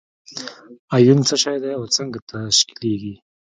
[0.95, 3.15] ایون څه شی دی او څنګه تشکیلیږي؟